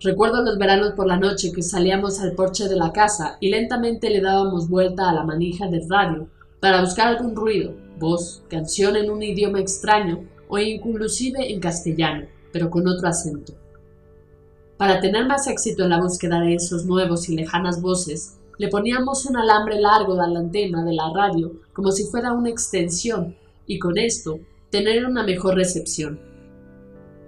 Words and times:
Recuerdo 0.00 0.42
los 0.42 0.58
veranos 0.58 0.92
por 0.92 1.08
la 1.08 1.16
noche 1.16 1.50
que 1.52 1.62
salíamos 1.62 2.20
al 2.20 2.32
porche 2.32 2.68
de 2.68 2.76
la 2.76 2.92
casa 2.92 3.36
y 3.40 3.50
lentamente 3.50 4.10
le 4.10 4.20
dábamos 4.20 4.68
vuelta 4.68 5.10
a 5.10 5.12
la 5.12 5.24
manija 5.24 5.66
del 5.66 5.88
radio 5.88 6.28
para 6.60 6.80
buscar 6.80 7.08
algún 7.08 7.34
ruido, 7.34 7.74
voz, 7.98 8.44
canción 8.48 8.94
en 8.94 9.10
un 9.10 9.22
idioma 9.22 9.58
extraño 9.58 10.24
o 10.48 10.58
inclusive 10.58 11.52
en 11.52 11.58
castellano, 11.58 12.26
pero 12.52 12.70
con 12.70 12.86
otro 12.86 13.08
acento. 13.08 13.54
Para 14.76 15.00
tener 15.00 15.26
más 15.26 15.48
éxito 15.48 15.82
en 15.82 15.90
la 15.90 16.00
búsqueda 16.00 16.40
de 16.40 16.54
esos 16.54 16.86
nuevos 16.86 17.28
y 17.28 17.34
lejanas 17.34 17.82
voces, 17.82 18.38
le 18.56 18.68
poníamos 18.68 19.26
un 19.26 19.36
alambre 19.36 19.80
largo 19.80 20.14
de 20.14 20.28
la 20.28 20.38
antena 20.38 20.84
de 20.84 20.92
la 20.92 21.12
radio 21.12 21.52
como 21.72 21.90
si 21.90 22.04
fuera 22.04 22.32
una 22.32 22.50
extensión, 22.50 23.36
y 23.66 23.80
con 23.80 23.98
esto 23.98 24.38
tener 24.70 25.06
una 25.06 25.22
mejor 25.22 25.54
recepción. 25.54 26.20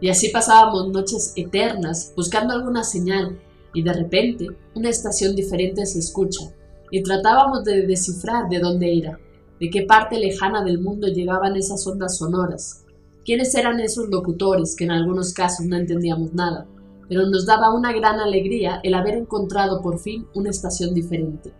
Y 0.00 0.08
así 0.08 0.30
pasábamos 0.30 0.88
noches 0.88 1.32
eternas 1.36 2.12
buscando 2.16 2.54
alguna 2.54 2.84
señal, 2.84 3.38
y 3.72 3.82
de 3.82 3.92
repente 3.92 4.46
una 4.74 4.88
estación 4.88 5.36
diferente 5.36 5.86
se 5.86 5.98
escucha, 5.98 6.52
y 6.90 7.02
tratábamos 7.02 7.64
de 7.64 7.86
descifrar 7.86 8.48
de 8.48 8.58
dónde 8.58 8.98
era, 8.98 9.20
de 9.60 9.70
qué 9.70 9.82
parte 9.82 10.18
lejana 10.18 10.64
del 10.64 10.80
mundo 10.80 11.06
llegaban 11.06 11.56
esas 11.56 11.86
ondas 11.86 12.18
sonoras, 12.18 12.84
quiénes 13.24 13.54
eran 13.54 13.78
esos 13.80 14.08
locutores 14.08 14.74
que 14.74 14.84
en 14.84 14.90
algunos 14.90 15.32
casos 15.32 15.66
no 15.66 15.76
entendíamos 15.76 16.32
nada 16.32 16.66
pero 17.10 17.26
nos 17.26 17.44
daba 17.44 17.74
una 17.74 17.92
gran 17.92 18.20
alegría 18.20 18.78
el 18.84 18.94
haber 18.94 19.14
encontrado 19.14 19.82
por 19.82 19.98
fin 19.98 20.28
una 20.32 20.50
estación 20.50 20.94
diferente. 20.94 21.52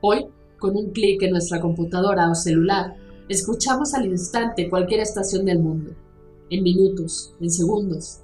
Hoy, 0.00 0.26
con 0.60 0.76
un 0.76 0.92
clic 0.92 1.20
en 1.22 1.32
nuestra 1.32 1.60
computadora 1.60 2.30
o 2.30 2.34
celular, 2.36 2.94
escuchamos 3.28 3.94
al 3.94 4.06
instante 4.06 4.68
cualquier 4.68 5.00
estación 5.00 5.44
del 5.44 5.58
mundo, 5.58 5.92
en 6.50 6.62
minutos, 6.62 7.34
en 7.40 7.50
segundos. 7.50 8.20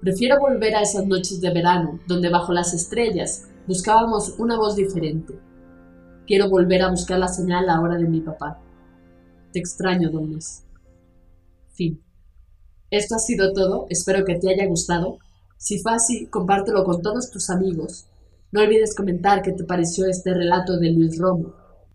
Prefiero 0.00 0.38
volver 0.40 0.74
a 0.76 0.82
esas 0.82 1.06
noches 1.06 1.40
de 1.40 1.52
verano, 1.52 2.00
donde 2.06 2.30
bajo 2.30 2.52
las 2.52 2.74
estrellas 2.74 3.48
buscábamos 3.66 4.34
una 4.38 4.56
voz 4.56 4.76
diferente. 4.76 5.38
Quiero 6.26 6.48
volver 6.50 6.82
a 6.82 6.90
buscar 6.90 7.18
la 7.18 7.28
señal 7.28 7.68
ahora 7.68 7.96
de 7.96 8.08
mi 8.08 8.20
papá. 8.20 8.60
Te 9.52 9.58
extraño, 9.58 10.10
Donis. 10.10 10.64
Fin. 11.72 12.02
Esto 12.90 13.16
ha 13.16 13.18
sido 13.18 13.52
todo, 13.52 13.86
espero 13.88 14.24
que 14.24 14.36
te 14.36 14.50
haya 14.50 14.66
gustado 14.66 15.18
si 15.64 15.78
fue 15.78 15.94
así, 15.94 16.26
compártelo 16.26 16.84
con 16.84 17.00
todos 17.00 17.30
tus 17.30 17.48
amigos. 17.48 18.06
No 18.52 18.60
olvides 18.60 18.94
comentar 18.94 19.40
qué 19.40 19.52
te 19.52 19.64
pareció 19.64 20.04
este 20.04 20.34
relato 20.34 20.78
de 20.78 20.90
Luis 20.90 21.18
Romo. 21.18 21.54